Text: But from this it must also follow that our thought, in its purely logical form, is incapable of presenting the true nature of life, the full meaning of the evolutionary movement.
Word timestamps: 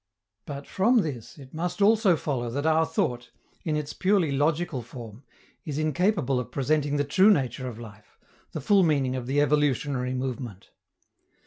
But 0.47 0.65
from 0.65 1.01
this 1.03 1.37
it 1.37 1.53
must 1.53 1.79
also 1.79 2.15
follow 2.17 2.49
that 2.49 2.65
our 2.65 2.87
thought, 2.87 3.29
in 3.63 3.75
its 3.75 3.93
purely 3.93 4.31
logical 4.31 4.81
form, 4.81 5.21
is 5.63 5.77
incapable 5.77 6.39
of 6.39 6.49
presenting 6.49 6.97
the 6.97 7.03
true 7.03 7.29
nature 7.29 7.67
of 7.67 7.77
life, 7.79 8.17
the 8.51 8.61
full 8.61 8.81
meaning 8.81 9.15
of 9.15 9.27
the 9.27 9.39
evolutionary 9.39 10.15
movement. 10.15 10.71